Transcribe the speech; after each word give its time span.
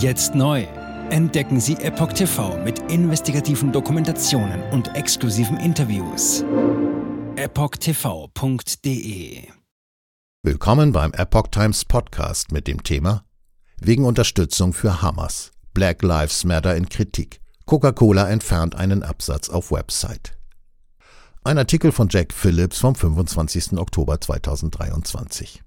Jetzt 0.00 0.34
neu. 0.34 0.66
Entdecken 1.10 1.60
Sie 1.60 1.74
Epoch 1.74 2.14
TV 2.14 2.56
mit 2.64 2.78
investigativen 2.90 3.70
Dokumentationen 3.70 4.62
und 4.70 4.96
exklusiven 4.96 5.58
Interviews. 5.58 6.42
EpochTV.de 7.36 8.78
Willkommen 10.42 10.92
beim 10.92 11.12
Epoch 11.12 11.48
Times 11.48 11.84
Podcast 11.84 12.50
mit 12.50 12.66
dem 12.66 12.82
Thema 12.82 13.26
Wegen 13.78 14.06
Unterstützung 14.06 14.72
für 14.72 15.02
Hamas. 15.02 15.50
Black 15.74 16.02
Lives 16.02 16.44
Matter 16.44 16.74
in 16.74 16.88
Kritik. 16.88 17.42
Coca-Cola 17.66 18.30
entfernt 18.30 18.76
einen 18.76 19.02
Absatz 19.02 19.50
auf 19.50 19.70
Website. 19.70 20.32
Ein 21.44 21.58
Artikel 21.58 21.92
von 21.92 22.08
Jack 22.08 22.32
Phillips 22.32 22.78
vom 22.78 22.94
25. 22.94 23.74
Oktober 23.76 24.18
2023. 24.18 25.62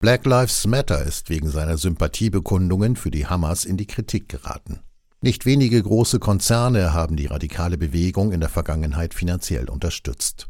Black 0.00 0.26
Lives 0.26 0.64
Matter 0.64 1.02
ist 1.02 1.28
wegen 1.28 1.50
seiner 1.50 1.76
Sympathiebekundungen 1.76 2.94
für 2.94 3.10
die 3.10 3.26
Hamas 3.26 3.64
in 3.64 3.76
die 3.76 3.88
Kritik 3.88 4.28
geraten. 4.28 4.78
Nicht 5.22 5.44
wenige 5.44 5.82
große 5.82 6.20
Konzerne 6.20 6.92
haben 6.92 7.16
die 7.16 7.26
radikale 7.26 7.76
Bewegung 7.76 8.30
in 8.30 8.38
der 8.38 8.48
Vergangenheit 8.48 9.12
finanziell 9.12 9.68
unterstützt. 9.68 10.46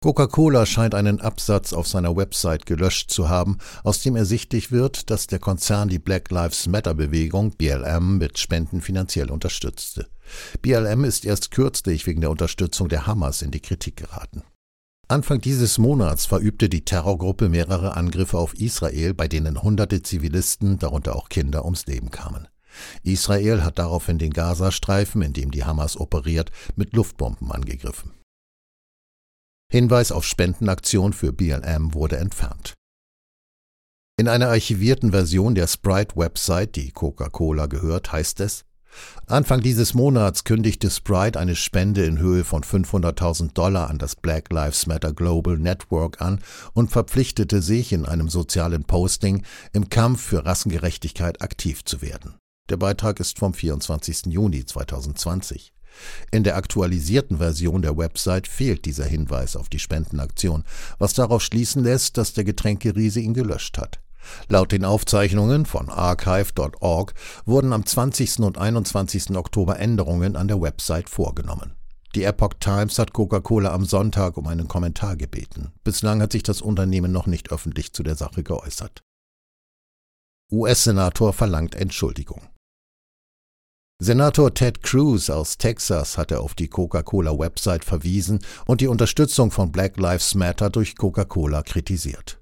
Coca-Cola 0.00 0.64
scheint 0.64 0.94
einen 0.94 1.20
Absatz 1.20 1.72
auf 1.72 1.88
seiner 1.88 2.16
Website 2.16 2.66
gelöscht 2.66 3.10
zu 3.10 3.28
haben, 3.28 3.58
aus 3.82 4.00
dem 4.00 4.14
ersichtlich 4.14 4.70
wird, 4.70 5.10
dass 5.10 5.26
der 5.26 5.40
Konzern 5.40 5.88
die 5.88 5.98
Black 5.98 6.30
Lives 6.30 6.68
Matter 6.68 6.94
Bewegung 6.94 7.56
BLM 7.56 8.18
mit 8.18 8.38
Spenden 8.38 8.80
finanziell 8.80 9.28
unterstützte. 9.28 10.06
BLM 10.62 11.02
ist 11.02 11.24
erst 11.24 11.50
kürzlich 11.50 12.06
wegen 12.06 12.20
der 12.20 12.30
Unterstützung 12.30 12.88
der 12.88 13.08
Hamas 13.08 13.42
in 13.42 13.50
die 13.50 13.60
Kritik 13.60 13.96
geraten. 13.96 14.44
Anfang 15.10 15.40
dieses 15.40 15.78
Monats 15.78 16.26
verübte 16.26 16.68
die 16.68 16.84
Terrorgruppe 16.84 17.48
mehrere 17.48 17.96
Angriffe 17.96 18.36
auf 18.36 18.52
Israel, 18.52 19.14
bei 19.14 19.26
denen 19.26 19.62
hunderte 19.62 20.02
Zivilisten, 20.02 20.78
darunter 20.78 21.16
auch 21.16 21.30
Kinder, 21.30 21.64
ums 21.64 21.86
Leben 21.86 22.10
kamen. 22.10 22.46
Israel 23.02 23.64
hat 23.64 23.78
daraufhin 23.78 24.18
den 24.18 24.34
Gazastreifen, 24.34 25.22
in 25.22 25.32
dem 25.32 25.50
die 25.50 25.64
Hamas 25.64 25.96
operiert, 25.96 26.50
mit 26.76 26.92
Luftbomben 26.94 27.50
angegriffen. 27.50 28.12
Hinweis 29.72 30.12
auf 30.12 30.26
Spendenaktion 30.26 31.14
für 31.14 31.32
BLM 31.32 31.94
wurde 31.94 32.18
entfernt. 32.18 32.74
In 34.18 34.28
einer 34.28 34.48
archivierten 34.48 35.12
Version 35.12 35.54
der 35.54 35.68
Sprite-Website, 35.68 36.76
die 36.76 36.90
Coca-Cola 36.90 37.64
gehört, 37.64 38.12
heißt 38.12 38.40
es, 38.40 38.66
Anfang 39.26 39.60
dieses 39.60 39.94
Monats 39.94 40.44
kündigte 40.44 40.90
Sprite 40.90 41.38
eine 41.38 41.54
Spende 41.54 42.04
in 42.04 42.18
Höhe 42.18 42.44
von 42.44 42.62
500.000 42.62 43.52
Dollar 43.52 43.90
an 43.90 43.98
das 43.98 44.16
Black 44.16 44.52
Lives 44.52 44.86
Matter 44.86 45.12
Global 45.12 45.58
Network 45.58 46.20
an 46.22 46.40
und 46.72 46.90
verpflichtete 46.90 47.60
sich 47.60 47.92
in 47.92 48.06
einem 48.06 48.28
sozialen 48.28 48.84
Posting, 48.84 49.42
im 49.72 49.90
Kampf 49.90 50.22
für 50.22 50.46
Rassengerechtigkeit 50.46 51.42
aktiv 51.42 51.84
zu 51.84 52.00
werden. 52.00 52.34
Der 52.70 52.76
Beitrag 52.76 53.20
ist 53.20 53.38
vom 53.38 53.54
24. 53.54 54.26
Juni 54.26 54.64
2020. 54.64 55.72
In 56.30 56.44
der 56.44 56.56
aktualisierten 56.56 57.38
Version 57.38 57.82
der 57.82 57.96
Website 57.96 58.46
fehlt 58.46 58.84
dieser 58.84 59.06
Hinweis 59.06 59.56
auf 59.56 59.68
die 59.68 59.78
Spendenaktion, 59.78 60.64
was 60.98 61.14
darauf 61.14 61.42
schließen 61.42 61.82
lässt, 61.82 62.18
dass 62.18 62.34
der 62.34 62.44
Getränkeriese 62.44 63.20
ihn 63.20 63.34
gelöscht 63.34 63.78
hat. 63.78 64.00
Laut 64.48 64.72
den 64.72 64.84
Aufzeichnungen 64.84 65.66
von 65.66 65.88
archive.org 65.88 67.14
wurden 67.44 67.72
am 67.72 67.84
20. 67.84 68.40
und 68.40 68.58
21. 68.58 69.36
Oktober 69.36 69.78
Änderungen 69.78 70.36
an 70.36 70.48
der 70.48 70.60
Website 70.60 71.08
vorgenommen. 71.08 71.74
Die 72.14 72.24
Epoch 72.24 72.54
Times 72.58 72.98
hat 72.98 73.12
Coca-Cola 73.12 73.72
am 73.72 73.84
Sonntag 73.84 74.36
um 74.36 74.46
einen 74.46 74.66
Kommentar 74.66 75.16
gebeten. 75.16 75.72
Bislang 75.84 76.22
hat 76.22 76.32
sich 76.32 76.42
das 76.42 76.62
Unternehmen 76.62 77.12
noch 77.12 77.26
nicht 77.26 77.52
öffentlich 77.52 77.92
zu 77.92 78.02
der 78.02 78.16
Sache 78.16 78.42
geäußert. 78.42 79.02
US-Senator 80.50 81.34
verlangt 81.34 81.74
Entschuldigung. 81.74 82.48
Senator 84.00 84.54
Ted 84.54 84.82
Cruz 84.82 85.28
aus 85.28 85.58
Texas 85.58 86.16
hatte 86.16 86.40
auf 86.40 86.54
die 86.54 86.68
Coca-Cola-Website 86.68 87.84
verwiesen 87.84 88.38
und 88.64 88.80
die 88.80 88.86
Unterstützung 88.86 89.50
von 89.50 89.72
Black 89.72 89.98
Lives 89.98 90.34
Matter 90.34 90.70
durch 90.70 90.96
Coca-Cola 90.96 91.62
kritisiert. 91.62 92.40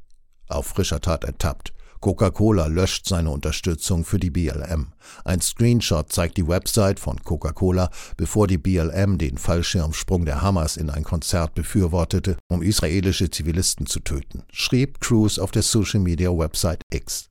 Auf 0.48 0.66
frischer 0.66 1.00
Tat 1.00 1.24
ertappt. 1.24 1.72
Coca-Cola 2.00 2.66
löscht 2.66 3.06
seine 3.06 3.30
Unterstützung 3.30 4.04
für 4.04 4.18
die 4.18 4.30
BLM. 4.30 4.92
Ein 5.24 5.40
Screenshot 5.40 6.12
zeigt 6.12 6.36
die 6.36 6.48
Website 6.48 7.00
von 7.00 7.22
Coca-Cola, 7.22 7.90
bevor 8.16 8.46
die 8.46 8.58
BLM 8.58 9.18
den 9.18 9.38
Fallschirmsprung 9.38 10.24
der 10.24 10.42
Hamas 10.42 10.76
in 10.76 10.90
ein 10.90 11.04
Konzert 11.04 11.54
befürwortete, 11.54 12.36
um 12.48 12.62
israelische 12.62 13.30
Zivilisten 13.30 13.86
zu 13.86 14.00
töten, 14.00 14.42
schrieb 14.52 15.00
Cruz 15.00 15.38
auf 15.38 15.50
der 15.50 15.62
Social-Media-Website 15.62 16.82
X. 16.92 17.30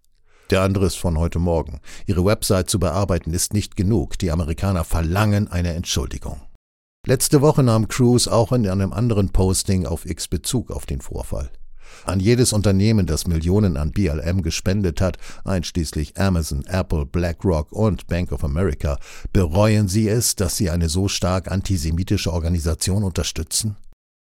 Der 0.51 0.61
andere 0.61 0.85
ist 0.85 0.97
von 0.97 1.17
heute 1.17 1.39
Morgen. 1.39 1.79
Ihre 2.05 2.23
Website 2.23 2.69
zu 2.69 2.79
bearbeiten 2.79 3.33
ist 3.33 3.53
nicht 3.53 3.75
genug. 3.75 4.19
Die 4.19 4.31
Amerikaner 4.31 4.83
verlangen 4.83 5.47
eine 5.47 5.73
Entschuldigung. 5.73 6.41
Letzte 7.07 7.41
Woche 7.41 7.63
nahm 7.63 7.87
Cruz 7.87 8.27
auch 8.27 8.51
in 8.51 8.67
einem 8.67 8.93
anderen 8.93 9.29
Posting 9.29 9.85
auf 9.85 10.05
X 10.05 10.27
Bezug 10.27 10.71
auf 10.71 10.85
den 10.85 11.01
Vorfall. 11.01 11.51
An 12.05 12.19
jedes 12.19 12.53
Unternehmen, 12.53 13.05
das 13.05 13.27
Millionen 13.27 13.77
an 13.77 13.91
BLM 13.91 14.41
gespendet 14.41 15.01
hat, 15.01 15.17
einschließlich 15.43 16.17
Amazon, 16.17 16.65
Apple, 16.67 17.05
BlackRock 17.05 17.71
und 17.71 18.07
Bank 18.07 18.31
of 18.31 18.43
America, 18.43 18.97
bereuen 19.33 19.87
Sie 19.87 20.07
es, 20.07 20.35
dass 20.35 20.57
Sie 20.57 20.69
eine 20.69 20.89
so 20.89 21.07
stark 21.07 21.51
antisemitische 21.51 22.31
Organisation 22.31 23.03
unterstützen? 23.03 23.75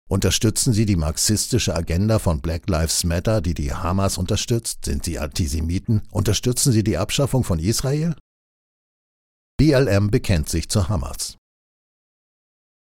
Unterstützen 0.08 0.72
Sie 0.72 0.86
die 0.86 0.96
marxistische 0.96 1.74
Agenda 1.76 2.18
von 2.18 2.40
Black 2.40 2.68
Lives 2.68 3.04
Matter, 3.04 3.40
die 3.40 3.54
die 3.54 3.72
Hamas 3.72 4.18
unterstützt? 4.18 4.84
Sind 4.86 5.04
Sie 5.04 5.20
Antisemiten? 5.20 6.02
Unterstützen 6.10 6.72
Sie 6.72 6.82
die 6.82 6.98
Abschaffung 6.98 7.44
von 7.44 7.60
Israel? 7.60 8.16
BLM 9.56 10.10
bekennt 10.10 10.48
sich 10.48 10.68
zur 10.68 10.88
Hamas. 10.88 11.36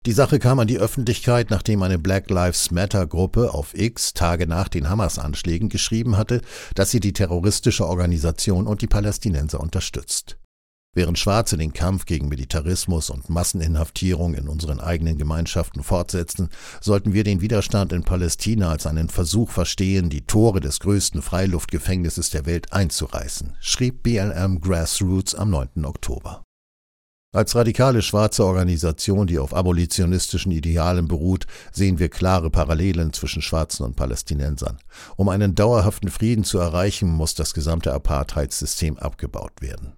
Die 0.09 0.15
Sache 0.15 0.39
kam 0.39 0.59
an 0.59 0.67
die 0.67 0.79
Öffentlichkeit, 0.79 1.51
nachdem 1.51 1.83
eine 1.83 1.99
Black 1.99 2.31
Lives 2.31 2.71
Matter 2.71 3.07
Gruppe 3.07 3.53
auf 3.53 3.75
X 3.77 4.15
Tage 4.15 4.47
nach 4.47 4.69
den 4.69 4.89
Hamas-Anschlägen 4.89 5.69
geschrieben 5.69 6.17
hatte, 6.17 6.41
dass 6.75 6.91
sie 6.91 6.99
die 6.99 7.13
terroristische 7.13 7.87
Organisation 7.87 8.67
und 8.67 8.81
die 8.81 8.87
Palästinenser 8.87 9.61
unterstützt. 9.61 10.39
Während 10.95 11.19
Schwarze 11.19 11.59
den 11.59 11.75
Kampf 11.75 12.07
gegen 12.07 12.29
Militarismus 12.29 13.11
und 13.11 13.29
Masseninhaftierung 13.29 14.33
in 14.33 14.49
unseren 14.49 14.81
eigenen 14.81 15.19
Gemeinschaften 15.19 15.83
fortsetzen, 15.83 16.49
sollten 16.81 17.13
wir 17.13 17.23
den 17.23 17.43
Widerstand 17.43 17.93
in 17.93 18.03
Palästina 18.03 18.71
als 18.71 18.87
einen 18.87 19.11
Versuch 19.11 19.51
verstehen, 19.51 20.09
die 20.09 20.23
Tore 20.23 20.61
des 20.61 20.81
größten 20.81 21.21
Freiluftgefängnisses 21.21 22.31
der 22.31 22.47
Welt 22.47 22.73
einzureißen, 22.73 23.59
schrieb 23.61 24.05
BLM 24.05 24.63
Grassroots 24.63 25.35
am 25.35 25.51
9. 25.51 25.85
Oktober. 25.85 26.48
Als 27.39 27.55
radikale 27.55 28.03
schwarze 28.03 28.45
Organisation, 28.45 29.29
die 29.29 29.39
auf 29.39 29.55
abolitionistischen 29.55 30.51
Idealen 30.51 31.07
beruht, 31.07 31.47
sehen 31.71 32.01
wir 32.01 32.09
klare 32.09 32.51
Parallelen 32.51 33.13
zwischen 33.13 33.43
Schwarzen 33.43 33.85
und 33.85 33.95
Palästinensern. 33.95 34.79
Um 35.15 35.29
einen 35.29 35.55
dauerhaften 35.55 36.11
Frieden 36.11 36.43
zu 36.43 36.59
erreichen, 36.59 37.09
muss 37.09 37.37
das 37.37 37.55
gesamte 37.55 37.93
Apartheidssystem 37.93 38.99
abgebaut 38.99 39.53
werden. 39.61 39.93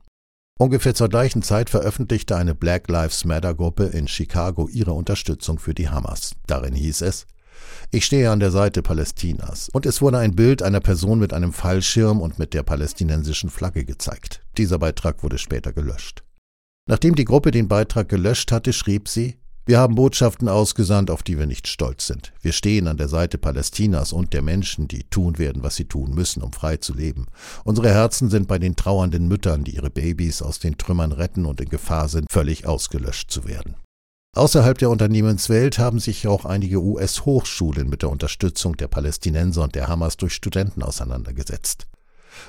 Ungefähr 0.59 0.95
zur 0.95 1.09
gleichen 1.09 1.41
Zeit 1.41 1.71
veröffentlichte 1.71 2.37
eine 2.37 2.55
Black 2.55 2.91
Lives 2.91 3.25
Matter 3.25 3.55
Gruppe 3.55 3.85
in 3.85 4.07
Chicago 4.07 4.69
ihre 4.69 4.93
Unterstützung 4.93 5.59
für 5.59 5.73
die 5.73 5.89
Hamas. 5.89 6.33
Darin 6.47 6.75
hieß 6.75 7.01
es, 7.01 7.25
ich 7.91 8.05
stehe 8.05 8.31
an 8.31 8.41
der 8.41 8.51
Seite 8.51 8.83
Palästinas. 8.83 9.71
Und 9.73 9.87
es 9.87 10.03
wurde 10.03 10.19
ein 10.19 10.37
Bild 10.37 10.63
einer 10.63 10.81
Person 10.81 11.19
mit 11.19 11.33
einem 11.33 11.55
Fallschirm 11.55 12.21
und 12.21 12.39
mit 12.39 12.53
der 12.53 12.65
palästinensischen 12.65 13.49
Flagge 13.49 13.87
gezeigt. 13.87 14.43
Dieser 14.59 14.79
Beitrag 14.79 15.23
wurde 15.23 15.39
später 15.39 15.73
gelöscht. 15.73 16.23
Nachdem 16.91 17.15
die 17.15 17.25
Gruppe 17.25 17.53
den 17.53 17.69
Beitrag 17.69 18.09
gelöscht 18.09 18.51
hatte, 18.51 18.73
schrieb 18.73 19.07
sie, 19.07 19.37
wir 19.65 19.79
haben 19.79 19.95
Botschaften 19.95 20.49
ausgesandt, 20.49 21.13
auf 21.13 21.23
die 21.23 21.39
wir 21.39 21.47
nicht 21.47 21.69
stolz 21.69 22.09
sind. 22.09 22.33
Wir 22.43 22.51
stehen 22.51 22.89
an 22.89 22.97
der 22.97 23.07
Seite 23.07 23.39
Palästinas 23.39 24.13
und 24.13 24.33
der 24.33 24.43
Menschen, 24.43 24.89
die 24.89 25.05
tun 25.05 25.39
werden, 25.39 25.63
was 25.63 25.77
sie 25.77 25.85
tun 25.85 26.13
müssen, 26.13 26.43
um 26.43 26.53
frei 26.53 26.79
zu 26.79 26.93
leben. 26.93 27.27
Unsere 27.63 27.91
Herzen 27.91 28.29
sind 28.29 28.49
bei 28.49 28.59
den 28.59 28.75
trauernden 28.75 29.29
Müttern, 29.29 29.63
die 29.63 29.77
ihre 29.77 29.89
Babys 29.89 30.43
aus 30.43 30.59
den 30.59 30.79
Trümmern 30.79 31.13
retten 31.13 31.47
und 31.47 31.61
in 31.61 31.69
Gefahr 31.69 32.09
sind, 32.09 32.27
völlig 32.29 32.67
ausgelöscht 32.67 33.31
zu 33.31 33.47
werden. 33.47 33.77
Außerhalb 34.37 34.77
der 34.77 34.91
Unternehmenswelt 34.91 35.79
haben 35.79 36.01
sich 36.01 36.27
auch 36.27 36.45
einige 36.45 36.83
US-Hochschulen 36.83 37.89
mit 37.89 38.03
der 38.03 38.11
Unterstützung 38.11 38.77
der 38.77 38.89
Palästinenser 38.89 39.63
und 39.63 39.77
der 39.77 39.87
Hamas 39.87 40.17
durch 40.17 40.35
Studenten 40.35 40.83
auseinandergesetzt. 40.83 41.87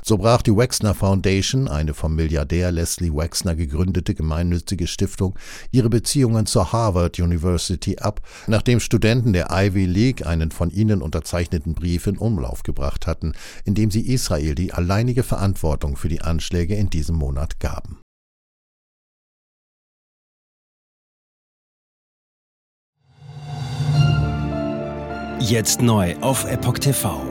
So 0.03 0.17
brach 0.17 0.41
die 0.41 0.55
Wexner 0.55 0.93
Foundation, 0.93 1.67
eine 1.67 1.93
vom 1.93 2.15
Milliardär 2.15 2.71
Leslie 2.71 3.13
Wexner 3.13 3.55
gegründete 3.55 4.13
gemeinnützige 4.13 4.87
Stiftung, 4.87 5.37
ihre 5.71 5.89
Beziehungen 5.89 6.45
zur 6.45 6.71
Harvard 6.71 7.19
University 7.19 7.97
ab, 7.97 8.21
nachdem 8.47 8.79
Studenten 8.79 9.33
der 9.33 9.47
Ivy 9.51 9.85
League 9.85 10.25
einen 10.25 10.51
von 10.51 10.69
ihnen 10.69 11.01
unterzeichneten 11.01 11.73
Brief 11.73 12.07
in 12.07 12.17
Umlauf 12.17 12.63
gebracht 12.63 13.07
hatten, 13.07 13.33
in 13.65 13.75
dem 13.75 13.91
sie 13.91 14.01
Israel 14.01 14.55
die 14.55 14.73
alleinige 14.73 15.23
Verantwortung 15.23 15.97
für 15.97 16.09
die 16.09 16.21
Anschläge 16.21 16.75
in 16.75 16.89
diesem 16.89 17.15
Monat 17.15 17.59
gaben. 17.59 17.99
Jetzt 25.39 25.81
neu 25.81 26.15
auf 26.21 26.45
Epoch 26.45 26.77
TV. 26.77 27.30